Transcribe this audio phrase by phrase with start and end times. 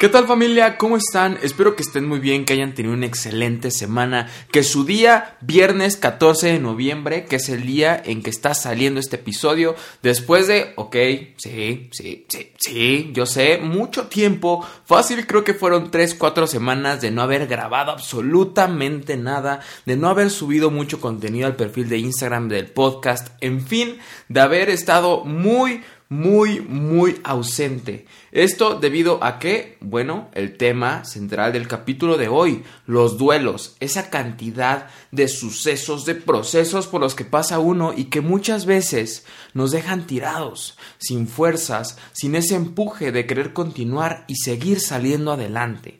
[0.00, 0.78] ¿Qué tal familia?
[0.78, 1.38] ¿Cómo están?
[1.42, 5.98] Espero que estén muy bien, que hayan tenido una excelente semana, que su día viernes
[5.98, 10.72] 14 de noviembre, que es el día en que está saliendo este episodio, después de,
[10.76, 10.96] ok,
[11.36, 17.02] sí, sí, sí, sí, yo sé, mucho tiempo, fácil creo que fueron 3, 4 semanas
[17.02, 21.98] de no haber grabado absolutamente nada, de no haber subido mucho contenido al perfil de
[21.98, 23.98] Instagram del podcast, en fin,
[24.30, 28.04] de haber estado muy, muy, muy ausente.
[28.32, 34.10] Esto debido a que, bueno, el tema central del capítulo de hoy, los duelos, esa
[34.10, 39.24] cantidad de sucesos, de procesos por los que pasa uno y que muchas veces
[39.54, 45.99] nos dejan tirados, sin fuerzas, sin ese empuje de querer continuar y seguir saliendo adelante.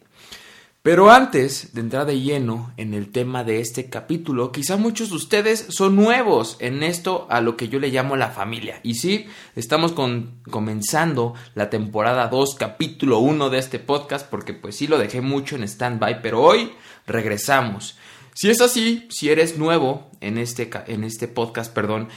[0.82, 5.16] Pero antes de entrar de lleno en el tema de este capítulo, quizá muchos de
[5.16, 8.80] ustedes son nuevos en esto a lo que yo le llamo la familia.
[8.82, 9.92] Y sí, estamos
[10.50, 15.54] comenzando la temporada 2, capítulo 1 de este podcast, porque pues sí lo dejé mucho
[15.54, 16.72] en stand-by, pero hoy
[17.06, 17.98] regresamos.
[18.32, 22.08] Si es así, si eres nuevo en este, en este podcast, perdón,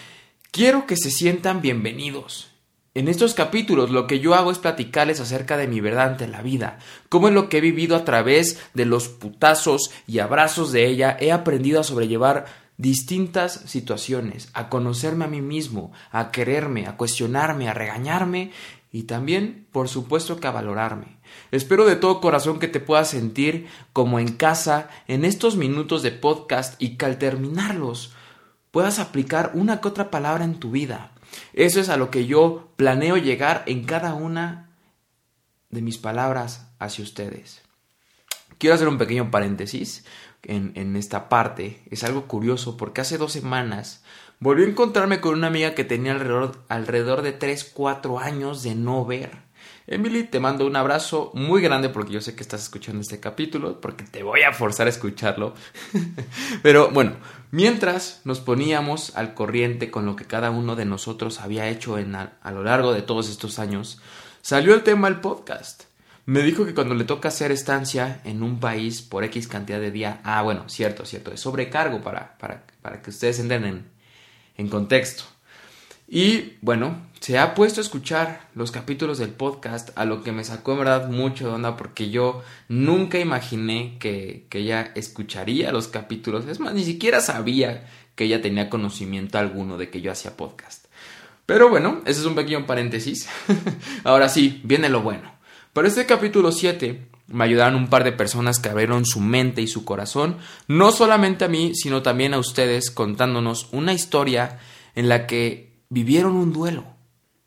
[0.52, 2.53] quiero que se sientan bienvenidos.
[2.96, 6.44] En estos capítulos lo que yo hago es platicarles acerca de mi verdad ante la
[6.44, 6.78] vida,
[7.10, 11.18] cómo en lo que he vivido a través de los putazos y abrazos de ella
[11.20, 12.46] he aprendido a sobrellevar
[12.78, 18.52] distintas situaciones, a conocerme a mí mismo, a quererme, a cuestionarme, a regañarme
[18.92, 21.18] y también, por supuesto, que a valorarme.
[21.50, 26.12] Espero de todo corazón que te puedas sentir como en casa en estos minutos de
[26.12, 28.14] podcast y que al terminarlos
[28.70, 31.13] puedas aplicar una que otra palabra en tu vida
[31.54, 34.70] eso es a lo que yo planeo llegar en cada una
[35.70, 37.62] de mis palabras hacia ustedes.
[38.58, 40.06] Quiero hacer un pequeño paréntesis
[40.44, 41.82] en, esta parte.
[41.90, 44.04] Es algo curioso porque hace dos semanas
[44.40, 48.76] volví a encontrarme con una amiga que tenía alrededor, alrededor de 3, 4 años de
[48.76, 49.32] no ver.
[49.86, 53.82] Emily, te mando un abrazo muy grande porque yo sé que estás escuchando este capítulo,
[53.82, 55.56] porque te voy a forzar a escucharlo.
[56.64, 57.18] Pero bueno,
[57.52, 62.16] mientras nos poníamos al corriente con lo que cada uno de nosotros había hecho en
[62.16, 64.00] a, lo largo de todos estos años,
[64.42, 65.84] salió el tema del podcast.
[66.26, 69.92] Me dijo que cuando le toca hacer estancia en un país por X cantidad de
[69.92, 73.92] días, ah, bueno, cierto, cierto, es sobrecargo para, para, para que ustedes entren en,
[74.56, 75.33] en contexto.
[76.16, 80.44] Y bueno, se ha puesto a escuchar los capítulos del podcast, a lo que me
[80.44, 85.88] sacó en verdad mucho de onda porque yo nunca imaginé que, que ella escucharía los
[85.88, 86.46] capítulos.
[86.48, 90.86] Es más, ni siquiera sabía que ella tenía conocimiento alguno de que yo hacía podcast.
[91.48, 93.28] Pero bueno, ese es un pequeño paréntesis.
[94.04, 95.32] Ahora sí, viene lo bueno.
[95.74, 99.68] Para este capítulo 7 me ayudaron un par de personas que abrieron su mente y
[99.68, 100.38] su corazón,
[100.68, 104.60] no solamente a mí, sino también a ustedes, contándonos una historia
[104.94, 106.86] en la que vivieron un duelo,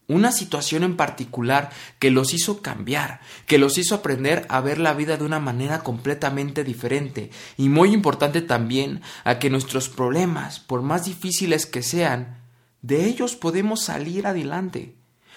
[0.08, 4.94] una situación en particular que los hizo cambiar, que los hizo aprender a ver la
[4.94, 10.82] vida de una manera completamente diferente y muy importante también a que nuestros problemas, por
[10.82, 12.40] más difíciles que sean,
[12.82, 14.94] de ellos podemos salir adelante.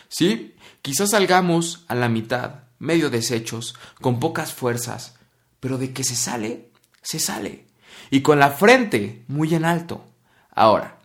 [0.07, 5.15] Sí, quizás salgamos a la mitad, medio deshechos, con pocas fuerzas,
[5.59, 6.69] pero de que se sale,
[7.01, 7.65] se sale,
[8.11, 10.05] y con la frente muy en alto.
[10.51, 10.99] Ahora,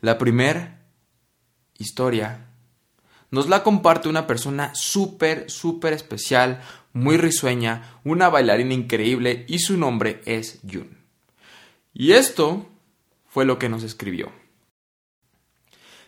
[0.00, 0.75] la primera
[1.78, 2.46] historia
[3.30, 9.76] nos la comparte una persona súper, súper especial, muy risueña, una bailarina increíble y su
[9.76, 10.96] nombre es Jun.
[11.92, 12.66] Y esto
[13.26, 14.32] fue lo que nos escribió.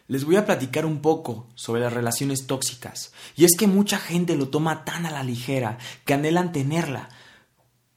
[0.06, 4.36] Les voy a platicar un poco sobre las relaciones tóxicas, y es que mucha gente
[4.36, 5.76] lo toma tan a la ligera
[6.06, 7.10] que anhelan tenerla,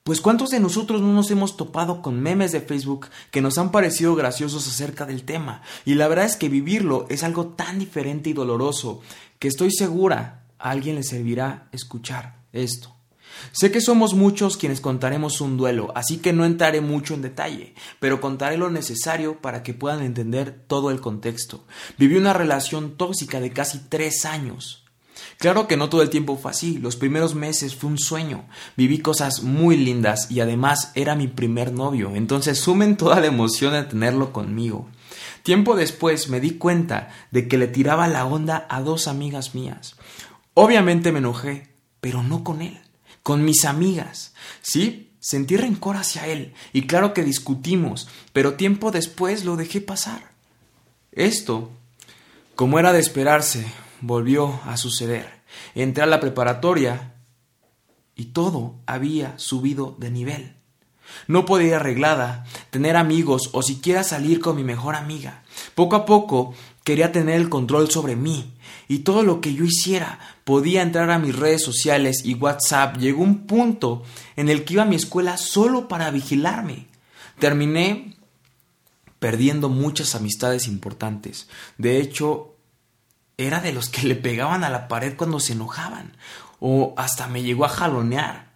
[0.03, 3.71] pues ¿cuántos de nosotros no nos hemos topado con memes de Facebook que nos han
[3.71, 5.61] parecido graciosos acerca del tema?
[5.85, 9.01] Y la verdad es que vivirlo es algo tan diferente y doloroso
[9.37, 12.95] que estoy segura a alguien le servirá escuchar esto.
[13.51, 17.73] Sé que somos muchos quienes contaremos un duelo, así que no entraré mucho en detalle,
[17.99, 21.65] pero contaré lo necesario para que puedan entender todo el contexto.
[21.97, 24.80] Viví una relación tóxica de casi tres años.
[25.41, 28.45] Claro que no todo el tiempo fue así, los primeros meses fue un sueño,
[28.77, 33.73] viví cosas muy lindas y además era mi primer novio, entonces sumen toda la emoción
[33.73, 34.87] de tenerlo conmigo.
[35.41, 39.95] Tiempo después me di cuenta de que le tiraba la onda a dos amigas mías.
[40.53, 41.69] Obviamente me enojé,
[42.01, 42.79] pero no con él,
[43.23, 44.35] con mis amigas.
[44.61, 50.21] Sí, sentí rencor hacia él y claro que discutimos, pero tiempo después lo dejé pasar.
[51.11, 51.71] Esto,
[52.53, 53.65] como era de esperarse,
[54.01, 55.41] volvió a suceder.
[55.75, 57.15] Entré a la preparatoria
[58.15, 60.55] y todo había subido de nivel.
[61.27, 65.43] No podía ir arreglada, tener amigos o siquiera salir con mi mejor amiga.
[65.75, 66.53] Poco a poco
[66.83, 68.53] quería tener el control sobre mí
[68.87, 70.19] y todo lo que yo hiciera.
[70.43, 72.97] Podía entrar a mis redes sociales y WhatsApp.
[72.97, 74.03] Llegó un punto
[74.35, 76.87] en el que iba a mi escuela solo para vigilarme.
[77.39, 78.15] Terminé
[79.19, 81.47] perdiendo muchas amistades importantes.
[81.77, 82.50] De hecho,
[83.47, 86.17] era de los que le pegaban a la pared cuando se enojaban
[86.59, 88.51] o hasta me llegó a jalonear.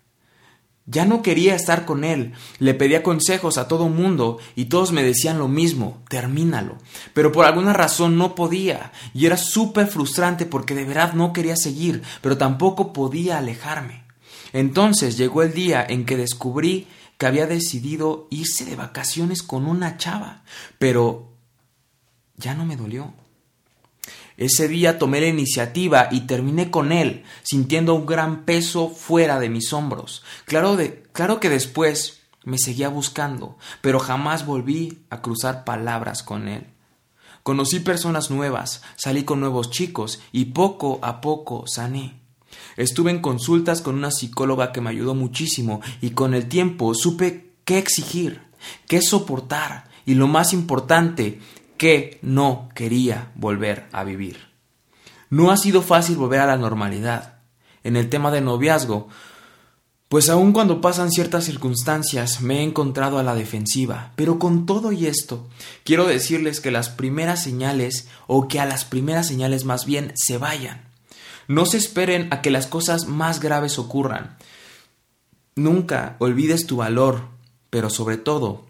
[0.87, 5.01] Ya no quería estar con él, le pedía consejos a todo mundo y todos me
[5.01, 6.77] decían lo mismo, termínalo.
[7.15, 11.55] Pero por alguna razón no podía y era súper frustrante porque de verdad no quería
[11.55, 14.03] seguir, pero tampoco podía alejarme.
[14.53, 19.97] Entonces llegó el día en que descubrí que había decidido irse de vacaciones con una
[19.97, 20.43] chava,
[20.77, 21.33] pero
[22.37, 23.11] ya no me dolió.
[24.37, 29.49] Ese día tomé la iniciativa y terminé con él, sintiendo un gran peso fuera de
[29.49, 30.23] mis hombros.
[30.45, 36.47] Claro, de, claro que después me seguía buscando, pero jamás volví a cruzar palabras con
[36.47, 36.67] él.
[37.43, 42.19] Conocí personas nuevas, salí con nuevos chicos y poco a poco sané.
[42.75, 47.51] Estuve en consultas con una psicóloga que me ayudó muchísimo y con el tiempo supe
[47.63, 48.41] qué exigir,
[48.87, 51.39] qué soportar y lo más importante,
[51.77, 54.37] que no quería volver a vivir.
[55.29, 57.39] No ha sido fácil volver a la normalidad.
[57.83, 59.09] En el tema de noviazgo,
[60.07, 64.91] pues aun cuando pasan ciertas circunstancias me he encontrado a la defensiva, pero con todo
[64.91, 65.47] y esto,
[65.83, 70.37] quiero decirles que las primeras señales, o que a las primeras señales más bien, se
[70.37, 70.85] vayan.
[71.47, 74.37] No se esperen a que las cosas más graves ocurran.
[75.55, 77.27] Nunca olvides tu valor,
[77.69, 78.65] pero sobre todo,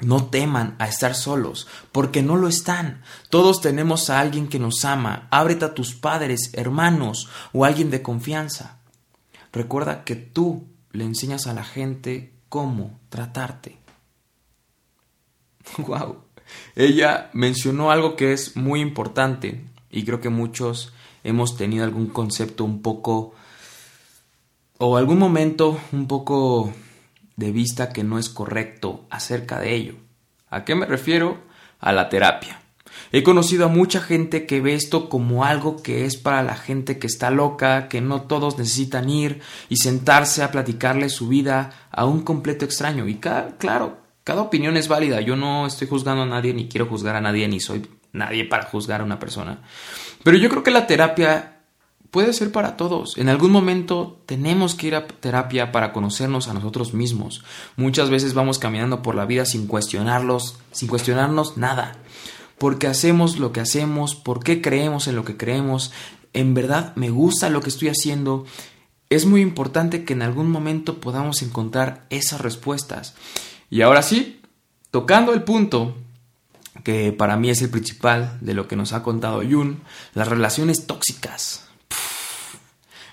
[0.00, 3.02] no teman a estar solos, porque no lo están.
[3.30, 5.28] Todos tenemos a alguien que nos ama.
[5.30, 8.78] Ábrete a tus padres, hermanos o alguien de confianza.
[9.52, 13.78] Recuerda que tú le enseñas a la gente cómo tratarte.
[15.78, 16.24] Wow.
[16.74, 22.64] Ella mencionó algo que es muy importante y creo que muchos hemos tenido algún concepto
[22.64, 23.34] un poco
[24.78, 26.72] o algún momento un poco
[27.38, 29.94] de vista que no es correcto acerca de ello.
[30.50, 31.38] ¿A qué me refiero?
[31.78, 32.60] A la terapia.
[33.12, 36.98] He conocido a mucha gente que ve esto como algo que es para la gente
[36.98, 42.06] que está loca, que no todos necesitan ir y sentarse a platicarle su vida a
[42.06, 43.06] un completo extraño.
[43.06, 45.20] Y claro, cada opinión es válida.
[45.20, 48.64] Yo no estoy juzgando a nadie, ni quiero juzgar a nadie, ni soy nadie para
[48.64, 49.62] juzgar a una persona.
[50.24, 51.57] Pero yo creo que la terapia
[52.10, 53.16] puede ser para todos.
[53.18, 57.44] En algún momento tenemos que ir a terapia para conocernos a nosotros mismos.
[57.76, 61.96] Muchas veces vamos caminando por la vida sin cuestionarlos, sin cuestionarnos nada.
[62.58, 65.92] Porque hacemos lo que hacemos, por qué creemos en lo que creemos,
[66.32, 68.46] en verdad me gusta lo que estoy haciendo.
[69.10, 73.14] Es muy importante que en algún momento podamos encontrar esas respuestas.
[73.70, 74.40] Y ahora sí,
[74.90, 75.96] tocando el punto
[76.84, 79.80] que para mí es el principal de lo que nos ha contado Yun,
[80.14, 81.67] las relaciones tóxicas.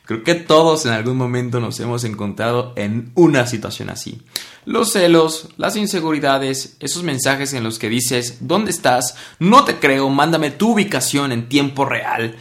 [0.06, 4.22] Creo que todos en algún momento nos hemos encontrado en una situación así.
[4.63, 9.16] Los celos, las inseguridades, esos mensajes en los que dices, ¿dónde estás?
[9.40, 12.36] No te creo, mándame tu ubicación en tiempo real.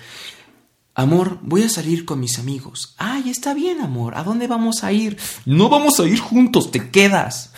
[0.94, 2.94] Amor, voy a salir con mis amigos.
[2.98, 4.16] Ay, está bien, amor.
[4.16, 5.16] ¿A dónde vamos a ir?
[5.46, 7.54] No vamos a ir juntos, te quedas.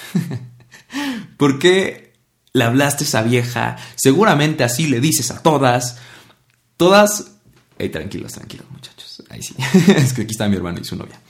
[1.37, 2.14] ¿Por qué
[2.53, 3.76] le hablaste esa vieja?
[3.97, 5.99] Seguramente así le dices a todas.
[6.77, 7.32] Todas...
[7.77, 8.95] Hey, tranquilos, tranquilos, muchachos
[9.29, 9.55] ahí sí.
[9.97, 11.21] es que aquí está mi hermano y su novia.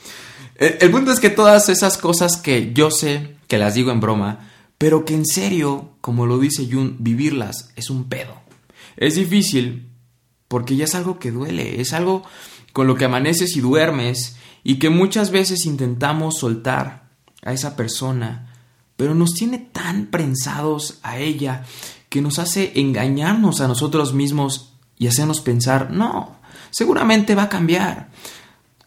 [0.55, 3.99] El, el punto es que todas esas cosas que yo sé que las digo en
[3.99, 8.35] broma, pero que en serio, como lo dice Jun, vivirlas es un pedo.
[8.95, 9.89] Es difícil
[10.47, 12.23] porque ya es algo que duele, es algo
[12.73, 17.09] con lo que amaneces y duermes y que muchas veces intentamos soltar
[17.43, 18.53] a esa persona,
[18.95, 21.65] pero nos tiene tan prensados a ella
[22.09, 26.36] que nos hace engañarnos a nosotros mismos y hacernos pensar, no,
[26.69, 28.09] seguramente va a cambiar.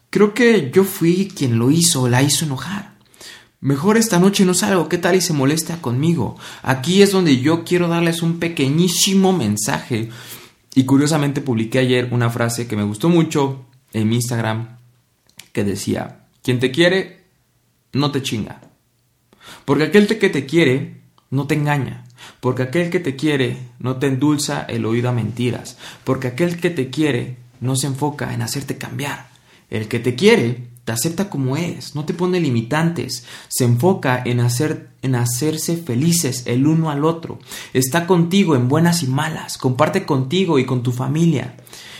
[0.09, 2.91] Creo que yo fui quien lo hizo, la hizo enojar.
[3.61, 6.35] Mejor esta noche no salgo, ¿qué tal y se molesta conmigo?
[6.63, 10.09] Aquí es donde yo quiero darles un pequeñísimo mensaje.
[10.73, 14.77] Y curiosamente publiqué ayer una frase que me gustó mucho en mi Instagram
[15.53, 17.25] que decía, quien te quiere,
[17.93, 18.61] no te chinga.
[19.65, 22.05] Porque aquel que te quiere, no te engaña.
[22.39, 25.77] Porque aquel que te quiere, no te endulza el oído a mentiras.
[26.03, 29.29] Porque aquel que te quiere, no se enfoca en hacerte cambiar.
[29.69, 34.39] El que te quiere te acepta como es, no te pone limitantes, se enfoca en,
[34.39, 37.39] hacer, en hacerse felices el uno al otro,
[37.73, 41.55] está contigo en buenas y malas, comparte contigo y con tu familia.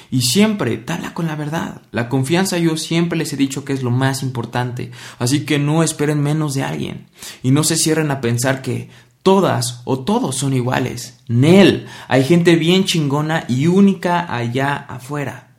[0.09, 1.83] Y siempre, habla con la verdad.
[1.91, 4.91] La confianza yo siempre les he dicho que es lo más importante.
[5.19, 7.07] Así que no esperen menos de alguien.
[7.43, 8.89] Y no se cierren a pensar que
[9.23, 11.19] todas o todos son iguales.
[11.29, 15.50] Nel, hay gente bien chingona y única allá afuera.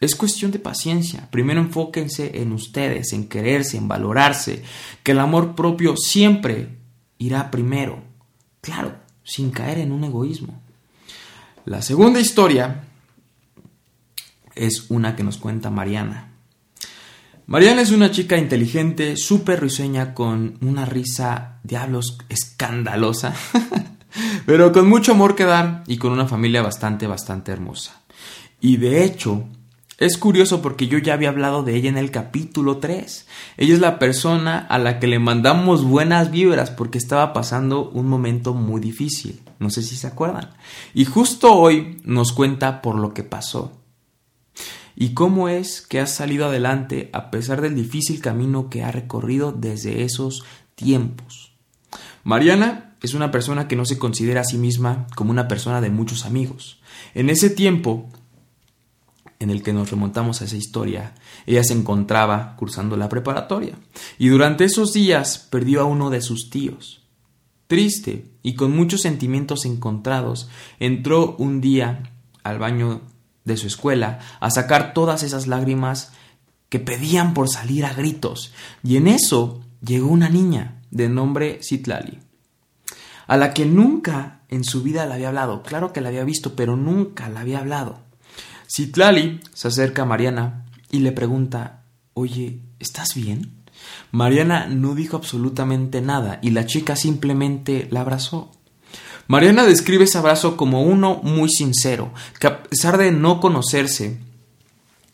[0.00, 1.28] Es cuestión de paciencia.
[1.30, 4.62] Primero enfóquense en ustedes, en quererse, en valorarse,
[5.02, 6.78] que el amor propio siempre
[7.18, 8.02] irá primero.
[8.62, 10.60] Claro, sin caer en un egoísmo.
[11.66, 12.84] La segunda historia
[14.54, 16.32] es una que nos cuenta Mariana.
[17.46, 23.34] Mariana es una chica inteligente, súper risueña, con una risa, diablos, escandalosa,
[24.46, 28.02] pero con mucho amor que dar y con una familia bastante, bastante hermosa.
[28.60, 29.48] Y de hecho,
[30.00, 33.26] es curioso porque yo ya había hablado de ella en el capítulo 3.
[33.58, 38.08] Ella es la persona a la que le mandamos buenas vibras porque estaba pasando un
[38.08, 39.42] momento muy difícil.
[39.58, 40.54] No sé si se acuerdan.
[40.94, 43.78] Y justo hoy nos cuenta por lo que pasó.
[44.96, 49.52] Y cómo es que ha salido adelante a pesar del difícil camino que ha recorrido
[49.52, 50.44] desde esos
[50.76, 51.52] tiempos.
[52.24, 55.90] Mariana es una persona que no se considera a sí misma como una persona de
[55.90, 56.80] muchos amigos.
[57.14, 58.08] En ese tiempo
[59.40, 61.14] en el que nos remontamos a esa historia,
[61.46, 63.74] ella se encontraba cursando la preparatoria
[64.18, 67.02] y durante esos días perdió a uno de sus tíos.
[67.66, 72.02] Triste y con muchos sentimientos encontrados, entró un día
[72.42, 73.00] al baño
[73.44, 76.12] de su escuela a sacar todas esas lágrimas
[76.68, 82.18] que pedían por salir a gritos, y en eso llegó una niña de nombre Citlali,
[83.26, 86.54] a la que nunca en su vida le había hablado, claro que la había visto,
[86.54, 88.09] pero nunca la había hablado.
[88.70, 91.82] Citlali se acerca a Mariana y le pregunta
[92.14, 93.64] Oye, ¿estás bien?
[94.12, 98.52] Mariana no dijo absolutamente nada y la chica simplemente la abrazó.
[99.26, 104.18] Mariana describe ese abrazo como uno muy sincero, que a pesar de no conocerse,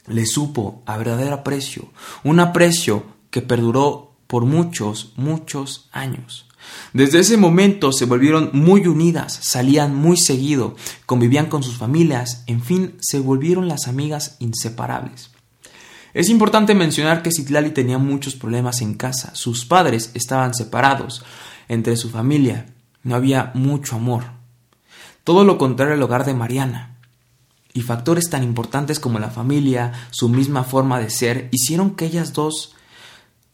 [0.06, 1.90] le supo a verdadero aprecio,
[2.24, 6.45] un aprecio que perduró por muchos, muchos años.
[6.92, 12.62] Desde ese momento se volvieron muy unidas, salían muy seguido, convivían con sus familias, en
[12.62, 15.30] fin, se volvieron las amigas inseparables.
[16.14, 21.24] Es importante mencionar que Citlali tenía muchos problemas en casa, sus padres estaban separados,
[21.68, 22.66] entre su familia
[23.06, 24.24] no había mucho amor.
[25.22, 26.96] Todo lo contrario al hogar de Mariana.
[27.72, 32.32] Y factores tan importantes como la familia, su misma forma de ser, hicieron que ellas
[32.32, 32.75] dos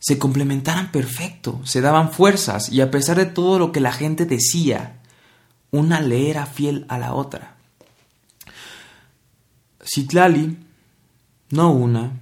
[0.02, 4.26] se complementaran perfecto, se daban fuerzas y a pesar de todo lo que la gente
[4.26, 5.00] decía,
[5.70, 7.54] una le era fiel a la otra.
[9.80, 10.58] Citlali,
[11.50, 12.18] no una,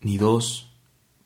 [0.00, 0.70] ni dos,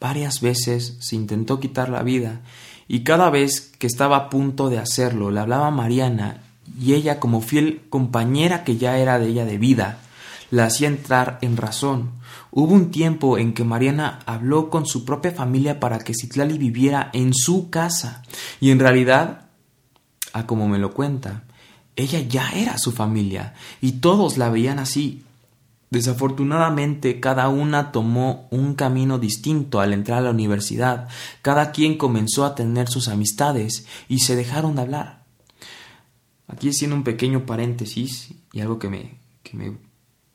[0.01, 2.41] varias veces se intentó quitar la vida
[2.89, 6.43] y cada vez que estaba a punto de hacerlo le hablaba Mariana
[6.81, 10.01] y ella como fiel compañera que ya era de ella de vida,
[10.51, 12.18] la hacía entrar en razón.
[12.51, 17.11] Hubo un tiempo en que Mariana habló con su propia familia para que Citlali viviera
[17.13, 18.23] en su casa.
[18.61, 19.49] Y en realidad,
[20.33, 21.45] a como me lo cuenta,
[21.97, 25.25] ella ya era su familia y todos la veían así.
[25.91, 31.09] Desafortunadamente, cada una tomó un camino distinto al entrar a la universidad.
[31.43, 35.25] Cada quien comenzó a tener sus amistades y se dejaron de hablar.
[36.47, 39.88] Aquí haciendo un pequeño paréntesis y algo que me, que me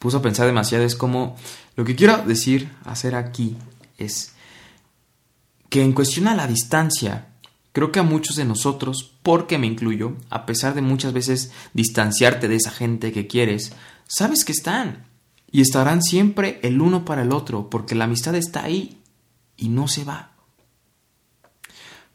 [0.03, 1.37] puso a pensar demasiado es como
[1.77, 3.55] lo que quiero decir, hacer aquí
[3.97, 4.33] es
[5.69, 7.29] que en cuestión a la distancia,
[7.71, 12.49] creo que a muchos de nosotros, porque me incluyo, a pesar de muchas veces distanciarte
[12.49, 13.71] de esa gente que quieres,
[14.05, 15.05] sabes que están
[15.49, 19.01] y estarán siempre el uno para el otro, porque la amistad está ahí
[19.55, 20.33] y no se va.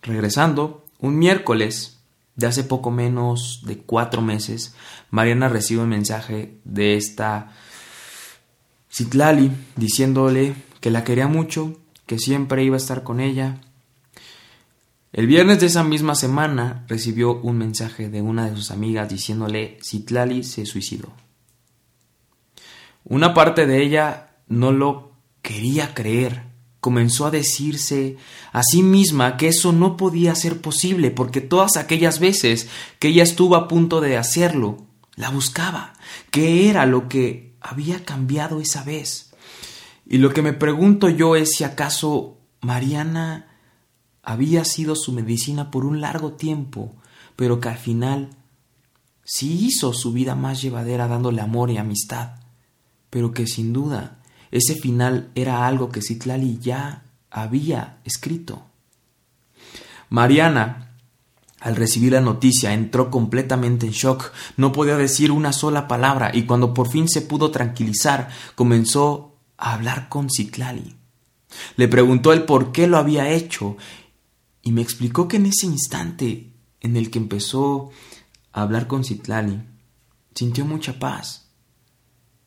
[0.02, 2.00] Regresando, un miércoles
[2.37, 4.75] de hace poco menos de cuatro meses,
[5.09, 7.54] Mariana recibe un mensaje de esta
[8.99, 13.61] Citlali diciéndole que la quería mucho, que siempre iba a estar con ella.
[15.12, 19.78] El viernes de esa misma semana recibió un mensaje de una de sus amigas diciéndole
[19.85, 21.12] Citlali se suicidó.
[23.05, 25.12] Una parte de ella no lo
[25.43, 26.43] quería creer.
[26.81, 28.17] Comenzó a decirse
[28.52, 33.23] a sí misma que eso no podía ser posible porque todas aquellas veces que ella
[33.23, 35.93] estuvo a punto de hacerlo, la buscaba.
[36.33, 39.32] ¿Qué era lo que había cambiado esa vez.
[40.06, 43.48] Y lo que me pregunto yo es si acaso Mariana
[44.22, 46.94] había sido su medicina por un largo tiempo,
[47.36, 48.30] pero que al final
[49.24, 52.36] sí hizo su vida más llevadera dándole amor y amistad,
[53.10, 54.18] pero que sin duda
[54.50, 58.62] ese final era algo que Citlali ya había escrito.
[60.08, 60.88] Mariana
[61.60, 66.44] Al recibir la noticia entró completamente en shock, no podía decir una sola palabra y
[66.44, 70.96] cuando por fin se pudo tranquilizar comenzó a hablar con Citlali.
[71.76, 73.76] Le preguntó el por qué lo había hecho
[74.62, 77.90] y me explicó que en ese instante en el que empezó
[78.52, 79.60] a hablar con Citlali
[80.34, 81.48] sintió mucha paz,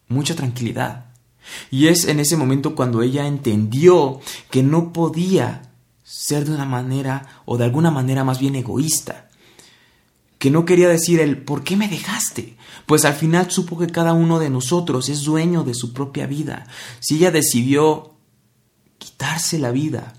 [0.08, 1.08] mucha tranquilidad.
[1.70, 5.71] Y es en ese momento cuando ella entendió que no podía
[6.12, 9.30] ser de una manera o de alguna manera más bien egoísta.
[10.38, 12.58] Que no quería decir el ¿por qué me dejaste?
[12.86, 16.68] Pues al final supo que cada uno de nosotros es dueño de su propia vida.
[17.00, 18.16] Si ella decidió
[18.98, 20.14] quitarse la vida,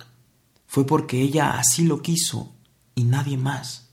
[0.67, 2.55] fue porque ella así lo quiso
[2.95, 3.91] y nadie más.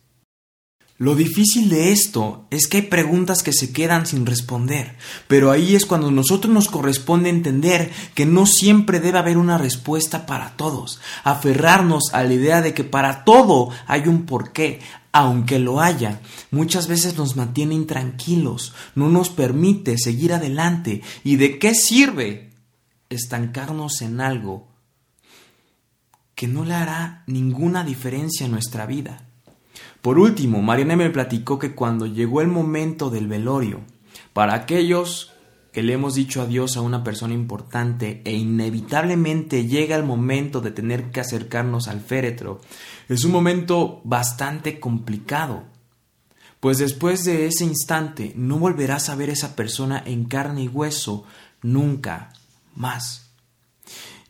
[0.99, 4.97] Lo difícil de esto es que hay preguntas que se quedan sin responder,
[5.29, 9.57] pero ahí es cuando a nosotros nos corresponde entender que no siempre debe haber una
[9.57, 14.81] respuesta para todos, aferrarnos a la idea de que para todo hay un porqué,
[15.13, 16.19] aunque lo haya,
[16.51, 21.01] muchas veces nos mantiene intranquilos, no nos permite seguir adelante.
[21.23, 22.51] ¿Y de qué sirve
[23.09, 24.67] estancarnos en algo
[26.35, 29.28] que no le hará ninguna diferencia en nuestra vida?
[30.01, 33.81] Por último, Mariana me platicó que cuando llegó el momento del velorio,
[34.33, 35.33] para aquellos
[35.73, 40.71] que le hemos dicho adiós a una persona importante e inevitablemente llega el momento de
[40.71, 42.61] tener que acercarnos al féretro,
[43.07, 45.63] es un momento bastante complicado,
[46.59, 50.67] pues después de ese instante no volverás a ver a esa persona en carne y
[50.67, 51.25] hueso
[51.61, 52.33] nunca
[52.75, 53.31] más.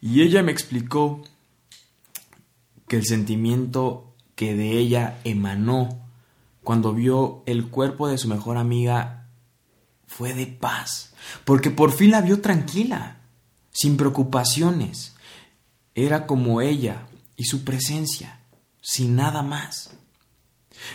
[0.02, 1.24] Y ella me explicó
[2.88, 4.09] que el sentimiento
[4.40, 6.08] que de ella emanó
[6.64, 9.28] cuando vio el cuerpo de su mejor amiga
[10.08, 13.18] fue de paz, porque por fin la vio tranquila,
[13.70, 15.14] sin preocupaciones.
[15.94, 17.06] Era como ella
[17.36, 18.40] y su presencia,
[18.82, 19.92] sin nada más.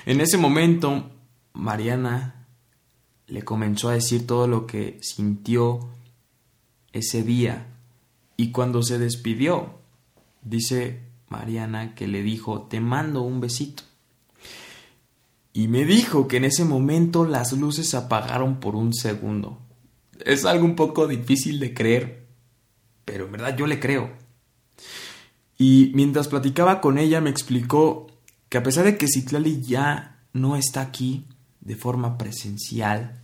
[0.06, 1.10] En ese momento,
[1.52, 2.46] Mariana
[3.26, 5.90] le comenzó a decir todo lo que sintió
[6.94, 7.66] ese día
[8.38, 9.80] y cuando se despidió,
[10.40, 13.82] dice Mariana que le dijo, te mando un besito.
[15.52, 19.58] Y me dijo que en ese momento las luces se apagaron por un segundo.
[20.24, 22.26] Es algo un poco difícil de creer,
[23.04, 24.10] pero en verdad yo le creo.
[25.56, 28.08] Y mientras platicaba con ella me explicó
[28.48, 31.26] que a pesar de que Citlali ya no está aquí
[31.60, 33.23] de forma presencial,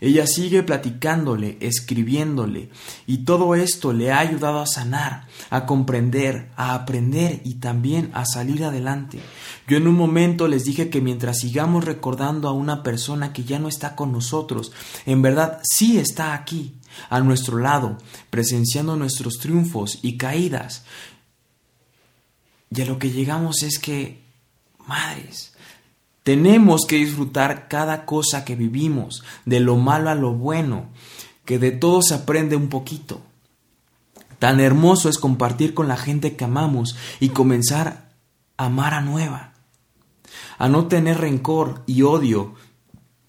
[0.00, 2.70] ella sigue platicándole, escribiéndole,
[3.06, 8.24] y todo esto le ha ayudado a sanar, a comprender, a aprender y también a
[8.24, 9.20] salir adelante.
[9.68, 13.58] Yo en un momento les dije que mientras sigamos recordando a una persona que ya
[13.58, 14.72] no está con nosotros,
[15.06, 16.74] en verdad sí está aquí,
[17.08, 17.98] a nuestro lado,
[18.30, 20.84] presenciando nuestros triunfos y caídas.
[22.70, 24.22] Y a lo que llegamos es que,
[24.86, 25.49] madres,
[26.22, 30.88] tenemos que disfrutar cada cosa que vivimos, de lo malo a lo bueno,
[31.44, 33.22] que de todo se aprende un poquito.
[34.38, 38.10] Tan hermoso es compartir con la gente que amamos y comenzar
[38.56, 39.54] a amar a nueva,
[40.58, 42.54] a no tener rencor y odio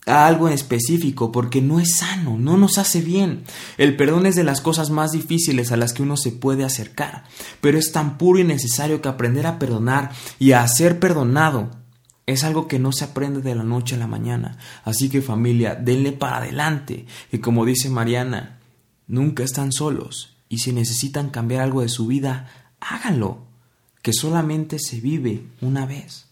[0.05, 3.43] a algo en específico porque no es sano, no nos hace bien.
[3.77, 7.23] El perdón es de las cosas más difíciles a las que uno se puede acercar,
[7.61, 11.80] pero es tan puro y necesario que aprender a perdonar y a ser perdonado
[12.33, 14.57] es algo que no se aprende de la noche a la mañana.
[14.83, 17.05] Así que familia, denle para adelante.
[17.31, 18.59] Y como dice Mariana,
[19.07, 20.35] nunca están solos.
[20.49, 23.45] Y si necesitan cambiar algo de su vida, háganlo.
[24.01, 26.27] Que solamente se vive una vez.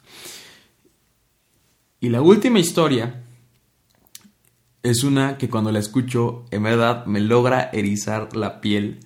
[2.02, 3.24] Y la última historia
[4.84, 9.00] es una que cuando la escucho, en verdad me logra erizar la piel.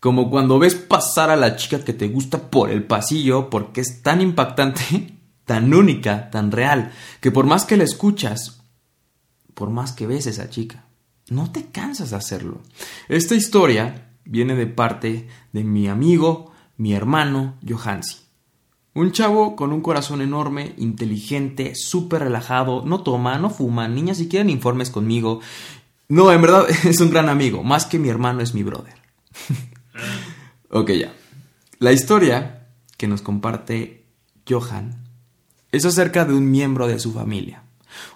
[0.00, 4.02] Como cuando ves pasar a la chica que te gusta por el pasillo porque es
[4.02, 5.14] tan impactante
[5.48, 8.60] tan única, tan real, que por más que la escuchas,
[9.54, 10.84] por más que ves a esa chica,
[11.30, 12.60] no te cansas de hacerlo.
[13.08, 18.18] Esta historia viene de parte de mi amigo, mi hermano Johansi.
[18.92, 24.28] Un chavo con un corazón enorme, inteligente, súper relajado, no toma, no fuma, niñas si
[24.28, 25.40] quieren informes conmigo.
[26.08, 28.94] No, en verdad es un gran amigo, más que mi hermano es mi brother.
[30.70, 31.14] ok, ya.
[31.78, 32.66] La historia
[32.98, 34.04] que nos comparte
[34.46, 35.07] Johan
[35.72, 37.62] es acerca de un miembro de su familia,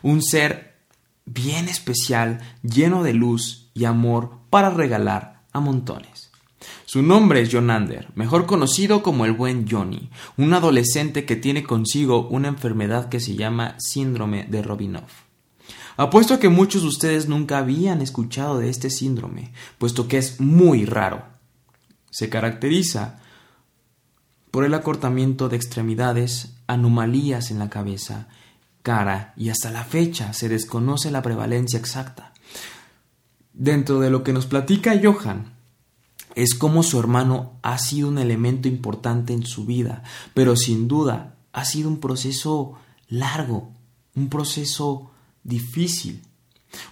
[0.02, 0.76] un ser
[1.24, 6.30] bien especial, lleno de luz y amor para regalar a montones.
[6.84, 12.28] Su nombre es Jonander, mejor conocido como el buen Johnny, un adolescente que tiene consigo
[12.28, 15.08] una enfermedad que se llama síndrome de Robinov.
[15.96, 20.40] Apuesto a que muchos de ustedes nunca habían escuchado de este síndrome, puesto que es
[20.40, 21.24] muy raro.
[22.10, 23.21] Se caracteriza
[24.52, 28.28] por el acortamiento de extremidades, anomalías en la cabeza
[28.82, 32.34] cara y hasta la fecha se desconoce la prevalencia exacta.
[33.54, 35.54] Dentro de lo que nos platica Johan,
[36.34, 40.02] es como su hermano ha sido un elemento importante en su vida,
[40.34, 42.74] pero sin duda ha sido un proceso
[43.08, 43.72] largo,
[44.14, 45.12] un proceso
[45.44, 46.22] difícil.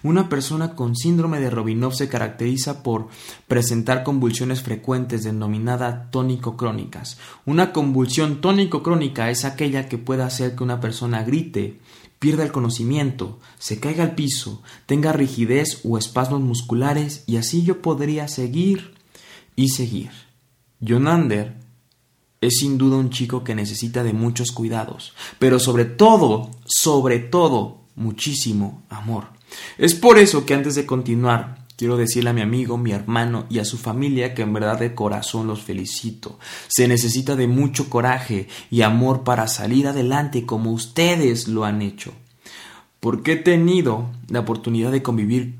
[0.03, 3.07] Una persona con síndrome de Robinov se caracteriza por
[3.47, 7.17] presentar convulsiones frecuentes denominadas tónico-crónicas.
[7.45, 11.79] Una convulsión tónico-crónica es aquella que puede hacer que una persona grite,
[12.19, 17.81] pierda el conocimiento, se caiga al piso, tenga rigidez o espasmos musculares y así yo
[17.81, 18.93] podría seguir
[19.55, 20.11] y seguir.
[20.79, 21.55] Jonander
[22.41, 27.81] es sin duda un chico que necesita de muchos cuidados, pero sobre todo, sobre todo,
[27.95, 29.40] muchísimo amor.
[29.77, 33.59] Es por eso que antes de continuar, quiero decirle a mi amigo, mi hermano y
[33.59, 36.37] a su familia que en verdad de corazón los felicito.
[36.67, 42.13] Se necesita de mucho coraje y amor para salir adelante como ustedes lo han hecho.
[42.99, 45.55] Porque he tenido la oportunidad de convivir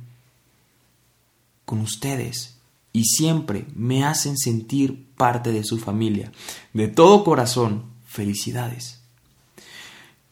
[1.65, 2.57] con ustedes
[2.93, 6.31] y siempre me hacen sentir parte de su familia.
[6.73, 8.99] De todo corazón, felicidades.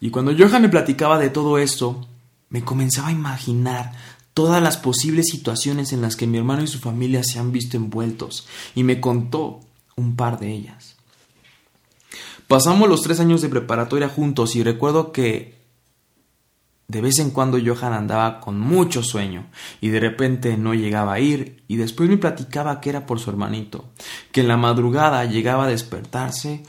[0.01, 2.05] Y cuando Johan me platicaba de todo esto,
[2.49, 3.93] me comenzaba a imaginar
[4.33, 7.77] todas las posibles situaciones en las que mi hermano y su familia se han visto
[7.77, 9.59] envueltos, y me contó
[9.95, 10.95] un par de ellas.
[12.47, 15.59] Pasamos los tres años de preparatoria juntos y recuerdo que
[16.87, 19.45] de vez en cuando Johan andaba con mucho sueño
[19.79, 23.29] y de repente no llegaba a ir y después me platicaba que era por su
[23.29, 23.89] hermanito,
[24.31, 26.63] que en la madrugada llegaba a despertarse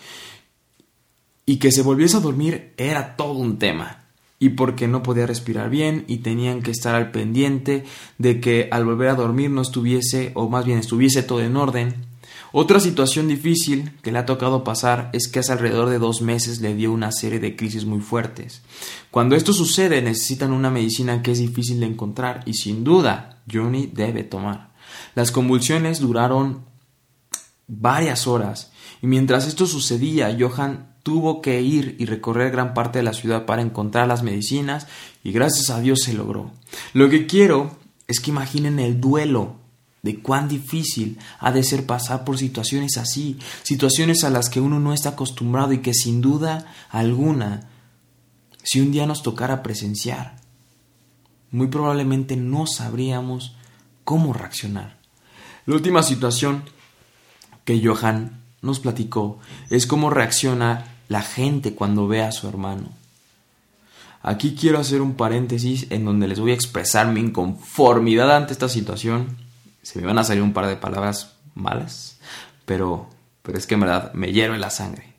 [1.46, 3.99] y que se volviese a dormir era todo un tema
[4.40, 7.84] y porque no podía respirar bien y tenían que estar al pendiente
[8.18, 12.10] de que al volver a dormir no estuviese o más bien estuviese todo en orden
[12.52, 16.60] otra situación difícil que le ha tocado pasar es que hace alrededor de dos meses
[16.60, 18.62] le dio una serie de crisis muy fuertes.
[19.12, 23.86] Cuando esto sucede necesitan una medicina que es difícil de encontrar y sin duda Johnny
[23.86, 24.72] debe tomar.
[25.14, 26.64] Las convulsiones duraron
[27.68, 33.04] varias horas y mientras esto sucedía Johan tuvo que ir y recorrer gran parte de
[33.04, 34.86] la ciudad para encontrar las medicinas
[35.24, 36.50] y gracias a Dios se logró.
[36.92, 39.56] Lo que quiero es que imaginen el duelo
[40.02, 44.80] de cuán difícil ha de ser pasar por situaciones así, situaciones a las que uno
[44.80, 47.68] no está acostumbrado y que sin duda alguna,
[48.62, 50.36] si un día nos tocara presenciar,
[51.50, 53.56] muy probablemente no sabríamos
[54.04, 54.98] cómo reaccionar.
[55.66, 56.64] La última situación
[57.64, 59.38] que Johan nos platicó
[59.70, 62.88] es cómo reacciona la gente cuando ve a su hermano.
[64.22, 68.68] Aquí quiero hacer un paréntesis en donde les voy a expresar mi inconformidad ante esta
[68.68, 69.36] situación
[69.82, 72.18] se me van a salir un par de palabras malas,
[72.64, 73.08] pero,
[73.42, 75.14] pero es que en verdad me hierve la sangre.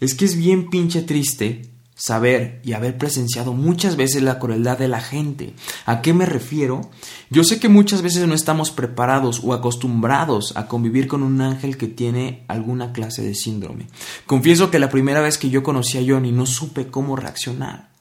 [0.00, 4.88] Es que es bien pinche triste saber y haber presenciado muchas veces la crueldad de
[4.88, 5.54] la gente.
[5.86, 6.90] ¿A qué me refiero?
[7.30, 11.76] Yo sé que muchas veces no estamos preparados o acostumbrados a convivir con un ángel
[11.76, 13.86] que tiene alguna clase de síndrome.
[14.26, 17.94] Confieso que la primera vez que yo conocí a Johnny no supe cómo reaccionar.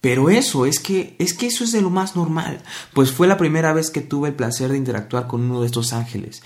[0.00, 2.62] Pero eso, es que, es que eso es de lo más normal,
[2.94, 5.92] pues fue la primera vez que tuve el placer de interactuar con uno de estos
[5.92, 6.42] ángeles.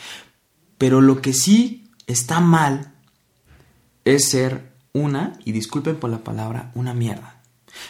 [0.76, 2.94] Pero lo que sí está mal
[4.04, 7.42] es ser una, y disculpen por la palabra, una mierda.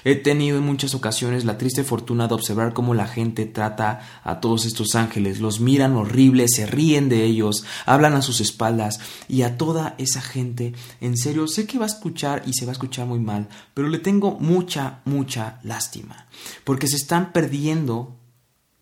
[0.05, 4.40] He tenido en muchas ocasiones la triste fortuna de observar cómo la gente trata a
[4.40, 9.43] todos estos ángeles, los miran horribles, se ríen de ellos, hablan a sus espaldas y
[9.43, 12.75] a toda esa gente, en serio, sé que va a escuchar y se va a
[12.75, 16.27] escuchar muy mal, pero le tengo mucha, mucha lástima,
[16.64, 18.17] porque se están perdiendo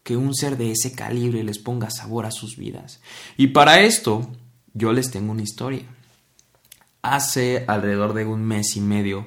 [0.02, 3.00] que un ser de ese calibre les ponga sabor a sus vidas.
[3.37, 4.28] Y para esto,
[4.74, 5.85] yo les tengo una historia.
[7.02, 9.26] Hace alrededor de un mes y medio,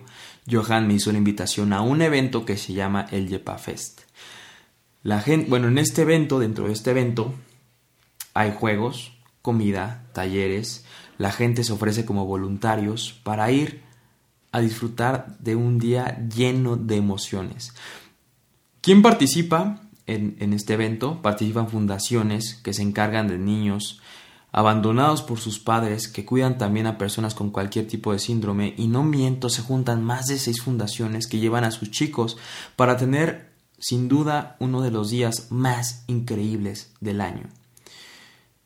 [0.50, 4.04] Johan me hizo la invitación a un evento que se llama el Yepa Fest.
[5.04, 7.34] La gente, bueno, en este evento, dentro de este evento,
[8.34, 9.12] hay juegos,
[9.42, 10.86] comida, talleres.
[11.18, 13.82] La gente se ofrece como voluntarios para ir
[14.54, 17.74] a disfrutar de un día lleno de emociones.
[18.80, 21.22] ¿Quién participa en, en este evento?
[21.22, 24.02] Participan fundaciones que se encargan de niños
[24.56, 28.88] abandonados por sus padres que cuidan también a personas con cualquier tipo de síndrome y
[28.88, 32.38] no miento, se juntan más de seis fundaciones que llevan a sus chicos
[32.78, 37.50] para tener sin duda uno de los días más increíbles del año.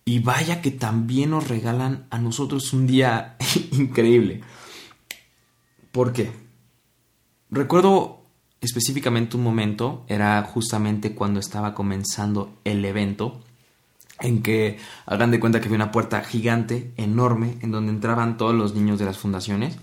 [0.05, 3.35] Y vaya que también nos regalan a nosotros un día
[3.71, 4.41] increíble.
[5.91, 6.31] ¿Por qué?
[7.49, 8.21] Recuerdo
[8.61, 13.41] específicamente un momento, era justamente cuando estaba comenzando el evento
[14.21, 18.53] en que hagan de cuenta que había una puerta gigante, enorme, en donde entraban todos
[18.53, 19.77] los niños de las fundaciones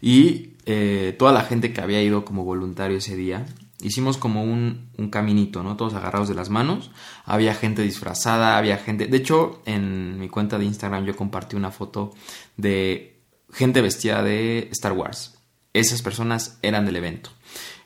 [0.00, 3.46] y eh, toda la gente que había ido como voluntario ese día.
[3.82, 5.76] Hicimos como un, un, caminito, ¿no?
[5.76, 6.90] Todos agarrados de las manos.
[7.24, 9.06] Había gente disfrazada, había gente...
[9.06, 12.12] De hecho, en mi cuenta de Instagram yo compartí una foto
[12.58, 15.38] de gente vestida de Star Wars.
[15.72, 17.30] Esas personas eran del evento.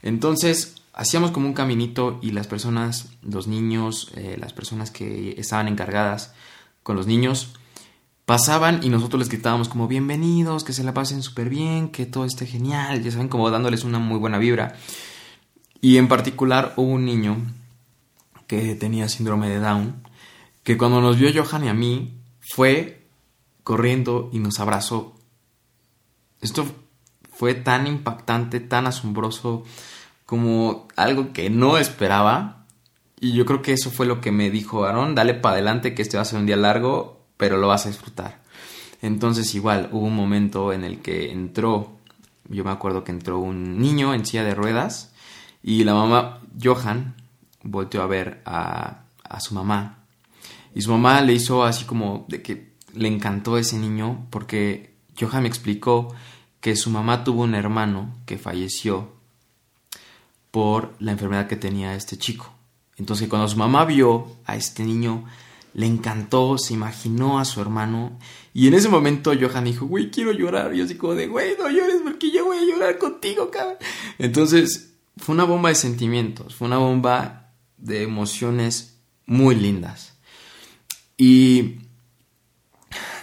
[0.02, 5.68] Entonces, hacíamos como un caminito y las personas, los niños, eh, las personas que estaban
[5.68, 6.32] encargadas
[6.82, 7.54] con los niños,
[8.24, 12.24] pasaban y nosotros les gritábamos como bienvenidos, que se la pasen súper bien, que todo
[12.24, 14.76] esté genial, ya saben, como dándoles una muy buena vibra.
[15.80, 17.36] Y en particular hubo un niño
[18.46, 20.02] que tenía síndrome de Down,
[20.62, 23.06] que cuando nos vio Johan y a mí, fue
[23.64, 25.14] corriendo y nos abrazó.
[26.40, 26.66] Esto
[27.32, 29.64] fue tan impactante, tan asombroso,
[30.26, 32.66] como algo que no esperaba.
[33.20, 36.02] Y yo creo que eso fue lo que me dijo Aaron, dale para adelante que
[36.02, 38.42] este va a ser un día largo, pero lo vas a disfrutar.
[39.02, 41.98] Entonces igual hubo un momento en el que entró,
[42.48, 45.12] yo me acuerdo que entró un niño en silla de ruedas
[45.62, 47.14] y la mamá, Johan,
[47.62, 49.98] volteó a ver a, a su mamá.
[50.74, 55.42] Y su mamá le hizo así como de que le encantó ese niño porque Johan
[55.42, 56.14] me explicó
[56.60, 59.12] que su mamá tuvo un hermano que falleció
[60.54, 62.54] por la enfermedad que tenía este chico.
[62.96, 65.24] Entonces cuando su mamá vio a este niño,
[65.72, 68.16] le encantó, se imaginó a su hermano
[68.52, 70.72] y en ese momento Johan dijo, güey, quiero llorar.
[70.72, 73.78] Y yo así como de, güey, no llores porque yo voy a llorar contigo, cabrón.
[74.20, 80.12] Entonces fue una bomba de sentimientos, fue una bomba de emociones muy lindas.
[81.16, 81.78] Y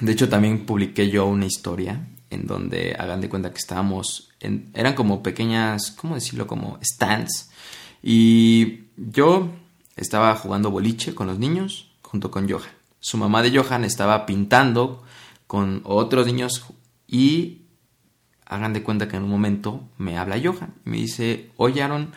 [0.01, 4.71] de hecho también publiqué yo una historia en donde hagan de cuenta que estábamos, en,
[4.73, 6.47] eran como pequeñas, ¿cómo decirlo?
[6.47, 7.51] Como stands.
[8.01, 9.49] Y yo
[9.95, 12.71] estaba jugando boliche con los niños junto con Johan.
[12.99, 15.03] Su mamá de Johan estaba pintando
[15.45, 16.65] con otros niños
[17.07, 17.61] y
[18.45, 22.11] hagan de cuenta que en un momento me habla Johan y me dice, oye Aaron,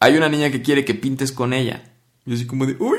[0.00, 1.92] hay una niña que quiere que pintes con ella.
[2.24, 2.98] Yo así como de, uy,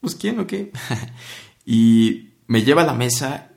[0.00, 0.72] pues quién o qué.
[1.66, 3.50] y me lleva a la mesa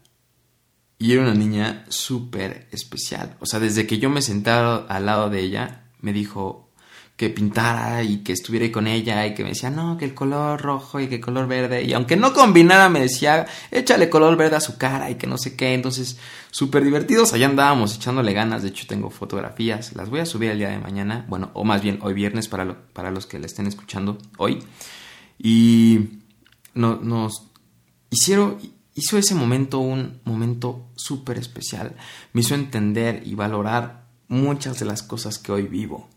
[1.00, 3.36] y era una niña súper especial.
[3.40, 6.68] O sea, desde que yo me sentaba al lado de ella, me dijo
[7.18, 10.62] que pintara y que estuviera con ella y que me decía, no, que el color
[10.62, 11.84] rojo y que el color verde.
[11.84, 15.40] Y aunque no combinara, me decía, échale color verde a su cara y que no
[15.40, 15.74] sé qué.
[15.74, 16.18] Entonces,
[16.52, 17.34] súper divertidos.
[17.34, 18.62] Allá andábamos echándole ganas.
[18.62, 19.96] De hecho, tengo fotografías.
[19.96, 21.26] Las voy a subir el día de mañana.
[21.28, 24.64] Bueno, o más bien hoy viernes para, para los que la estén escuchando hoy.
[25.40, 26.22] Y
[26.76, 27.48] no, nos
[28.12, 28.60] hicieron
[28.98, 31.96] hizo ese momento un momento súper especial.
[32.34, 36.10] Me hizo entender y valorar muchas de las cosas que hoy vivo.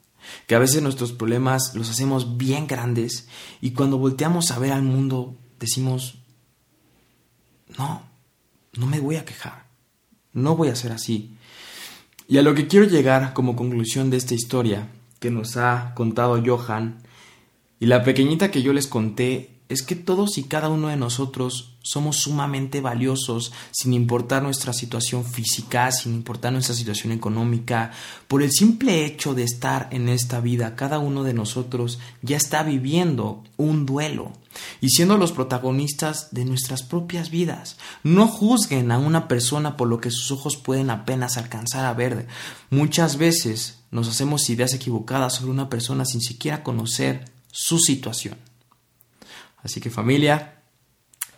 [0.47, 3.29] Que a veces nuestros problemas los hacemos bien grandes
[3.61, 6.23] y cuando volteamos a ver al mundo decimos,
[7.79, 8.03] no,
[8.73, 9.67] no me voy a quejar,
[10.33, 11.37] no voy a ser así.
[12.29, 14.89] Y a lo que quiero llegar como conclusión de esta historia
[15.19, 17.03] que nos ha contado Johan
[17.79, 21.77] y la pequeñita que yo les conté es que todos y cada uno de nosotros
[21.81, 27.93] somos sumamente valiosos sin importar nuestra situación física, sin importar nuestra situación económica.
[28.27, 32.65] Por el simple hecho de estar en esta vida, cada uno de nosotros ya está
[32.65, 34.33] viviendo un duelo
[34.81, 37.79] y siendo los protagonistas de nuestras propias vidas.
[38.03, 42.27] No juzguen a una persona por lo que sus ojos pueden apenas alcanzar a ver.
[42.71, 48.50] Muchas veces nos hacemos ideas equivocadas sobre una persona sin siquiera conocer su situación.
[49.63, 50.63] Así que familia,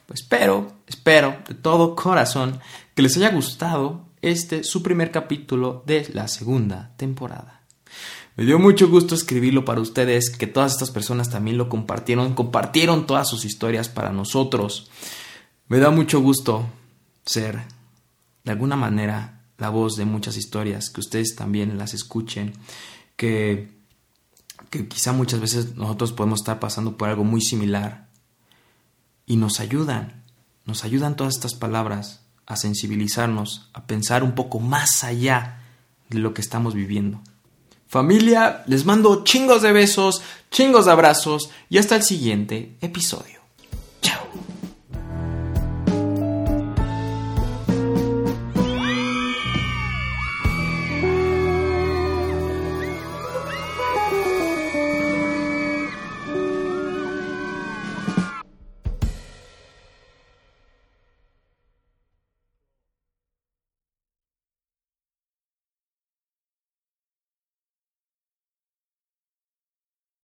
[0.07, 2.61] pues espero, espero de todo corazón
[2.95, 7.63] que les haya gustado este su primer capítulo de la segunda temporada.
[8.37, 13.07] Me dio mucho gusto escribirlo para ustedes, que todas estas personas también lo compartieron, compartieron
[13.07, 14.91] todas sus historias para nosotros.
[15.69, 16.67] Me da mucho gusto
[17.27, 17.63] ser,
[18.45, 22.55] de alguna manera, la voz de muchas historias, que ustedes también las escuchen,
[23.17, 23.71] que,
[24.71, 28.12] que quizá muchas veces nosotros podemos estar pasando por algo muy similar
[29.27, 30.25] y nos ayudan,
[30.65, 35.63] nos ayudan todas estas palabras a sensibilizarnos, a pensar un poco más allá
[36.09, 37.21] de lo que estamos viviendo.
[37.87, 43.42] Familia, les mando chingos de besos, chingos de abrazos y hasta el siguiente episodio.